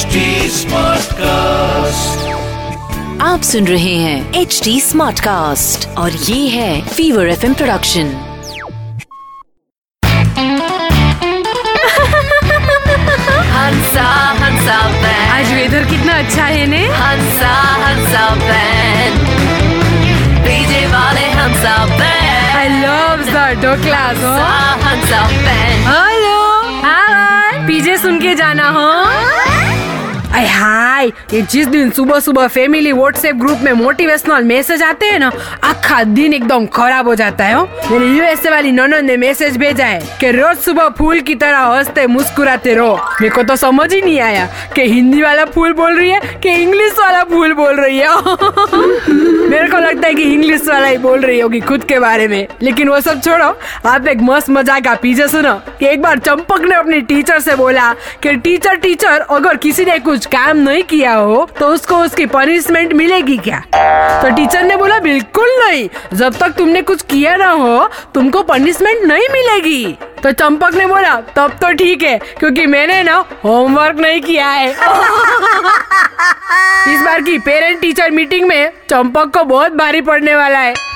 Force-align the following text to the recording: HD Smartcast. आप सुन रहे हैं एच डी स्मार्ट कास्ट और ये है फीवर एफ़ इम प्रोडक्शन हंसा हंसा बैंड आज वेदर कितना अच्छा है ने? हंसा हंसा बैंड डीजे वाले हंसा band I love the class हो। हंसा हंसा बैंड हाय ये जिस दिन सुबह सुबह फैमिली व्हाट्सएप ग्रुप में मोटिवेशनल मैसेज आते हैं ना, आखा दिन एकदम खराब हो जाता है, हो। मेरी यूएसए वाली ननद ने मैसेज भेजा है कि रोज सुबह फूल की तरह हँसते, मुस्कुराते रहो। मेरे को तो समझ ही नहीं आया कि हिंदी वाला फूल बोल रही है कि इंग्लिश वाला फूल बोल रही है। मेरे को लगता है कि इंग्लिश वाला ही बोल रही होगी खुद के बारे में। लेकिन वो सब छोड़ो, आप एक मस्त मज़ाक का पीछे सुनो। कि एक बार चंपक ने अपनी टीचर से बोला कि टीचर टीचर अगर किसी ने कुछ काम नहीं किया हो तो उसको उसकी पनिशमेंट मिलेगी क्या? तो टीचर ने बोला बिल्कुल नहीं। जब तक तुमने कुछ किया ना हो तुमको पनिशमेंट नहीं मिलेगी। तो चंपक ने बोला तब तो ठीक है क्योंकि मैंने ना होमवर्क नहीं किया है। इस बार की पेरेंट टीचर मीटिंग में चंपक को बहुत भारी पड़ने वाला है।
HD 0.00 0.20
Smartcast. 0.56 2.20
आप 3.22 3.42
सुन 3.42 3.66
रहे 3.66 3.94
हैं 3.94 4.40
एच 4.40 4.60
डी 4.64 4.80
स्मार्ट 4.80 5.20
कास्ट 5.20 5.86
और 5.98 6.12
ये 6.12 6.48
है 6.48 6.80
फीवर 6.88 7.28
एफ़ 7.28 7.44
इम 7.46 7.54
प्रोडक्शन 7.54 8.12
हंसा 13.56 14.08
हंसा 14.40 14.78
बैंड 15.02 15.32
आज 15.32 15.52
वेदर 15.52 15.84
कितना 15.90 16.18
अच्छा 16.18 16.44
है 16.44 16.66
ने? 16.66 16.84
हंसा 17.00 17.52
हंसा 17.84 18.28
बैंड 18.44 19.18
डीजे 20.46 20.86
वाले 20.94 21.26
हंसा 21.40 21.76
band 21.96 22.56
I 22.56 22.68
love 22.68 23.24
the 23.62 23.78
class 23.82 24.22
हो। 24.24 24.32
हंसा 24.32 24.88
हंसा 24.88 25.26
बैंड 25.46 25.86
हाय 31.00 31.12
ये 31.32 31.40
जिस 31.42 31.66
दिन 31.66 31.90
सुबह 31.90 32.18
सुबह 32.20 32.46
फैमिली 32.46 32.90
व्हाट्सएप 32.92 33.36
ग्रुप 33.36 33.58
में 33.58 33.72
मोटिवेशनल 33.72 34.44
मैसेज 34.44 34.82
आते 34.82 35.06
हैं 35.06 35.18
ना, 35.18 35.30
आखा 35.64 36.02
दिन 36.04 36.34
एकदम 36.34 36.66
खराब 36.66 37.06
हो 37.08 37.14
जाता 37.14 37.44
है, 37.44 37.54
हो। 37.54 37.62
मेरी 37.90 38.18
यूएसए 38.18 38.50
वाली 38.50 38.72
ननद 38.72 39.04
ने 39.04 39.16
मैसेज 39.16 39.56
भेजा 39.56 39.84
है 39.84 40.00
कि 40.20 40.30
रोज 40.30 40.58
सुबह 40.58 40.88
फूल 40.88 41.20
की 41.20 41.34
तरह 41.34 41.58
हँसते, 41.58 42.06
मुस्कुराते 42.06 42.74
रहो। 42.74 42.94
मेरे 43.20 43.34
को 43.34 43.42
तो 43.42 43.56
समझ 43.56 43.92
ही 43.94 44.00
नहीं 44.02 44.20
आया 44.20 44.46
कि 44.76 44.82
हिंदी 44.82 45.22
वाला 45.22 45.44
फूल 45.44 45.72
बोल 45.72 45.98
रही 45.98 46.10
है 46.10 46.20
कि 46.42 46.54
इंग्लिश 46.54 46.92
वाला 46.92 47.24
फूल 47.24 47.52
बोल 47.54 47.80
रही 47.80 47.98
है। 47.98 48.08
मेरे 49.50 49.68
को 49.68 49.78
लगता 49.78 50.08
है 50.08 50.14
कि 50.14 50.22
इंग्लिश 50.22 50.68
वाला 50.68 50.86
ही 50.86 50.98
बोल 50.98 51.20
रही 51.20 51.40
होगी 51.40 51.60
खुद 51.60 51.84
के 51.84 51.98
बारे 51.98 52.28
में। 52.28 52.46
लेकिन 52.62 52.88
वो 52.88 53.00
सब 53.00 53.22
छोड़ो, 53.22 53.56
आप 53.86 54.06
एक 54.06 54.18
मस्त 54.22 54.50
मज़ाक 54.50 54.84
का 54.84 54.94
पीछे 54.94 55.28
सुनो। 55.28 55.60
कि 55.80 55.86
एक 55.86 56.02
बार 56.02 56.18
चंपक 56.18 56.60
ने 56.60 56.74
अपनी 56.74 57.00
टीचर 57.00 57.38
से 57.40 57.54
बोला 57.56 57.92
कि 58.22 58.34
टीचर 58.36 58.74
टीचर 58.76 59.20
अगर 59.30 59.56
किसी 59.56 59.84
ने 59.84 59.98
कुछ 59.98 60.26
काम 60.26 60.56
नहीं 60.56 60.82
किया 60.82 61.12
हो 61.14 61.48
तो 61.58 61.66
उसको 61.66 61.96
उसकी 61.96 62.26
पनिशमेंट 62.26 62.92
मिलेगी 62.92 63.36
क्या? 63.38 63.60
तो 64.22 64.30
टीचर 64.36 64.62
ने 64.62 64.76
बोला 64.76 64.98
बिल्कुल 64.98 65.48
नहीं। 65.60 65.88
जब 66.14 66.34
तक 66.38 66.54
तुमने 66.58 66.82
कुछ 66.82 67.02
किया 67.02 67.36
ना 67.36 67.50
हो 67.50 67.88
तुमको 68.14 68.42
पनिशमेंट 68.42 69.02
नहीं 69.04 69.28
मिलेगी। 69.32 69.96
तो 70.22 70.30
चंपक 70.32 70.74
ने 70.74 70.86
बोला 70.86 71.14
तब 71.36 71.50
तो 71.62 71.72
ठीक 71.72 72.02
है 72.02 72.18
क्योंकि 72.38 72.66
मैंने 72.66 73.02
ना 73.02 73.24
होमवर्क 73.44 74.00
नहीं 74.00 74.20
किया 74.20 74.48
है। 74.48 74.70
इस 76.94 77.00
बार 77.02 77.20
की 77.22 77.38
पेरेंट 77.38 77.80
टीचर 77.80 78.10
मीटिंग 78.10 78.46
में 78.48 78.70
चंपक 78.90 79.32
को 79.34 79.44
बहुत 79.44 79.72
भारी 79.72 80.00
पड़ने 80.00 80.34
वाला 80.34 80.58
है। 80.58 80.74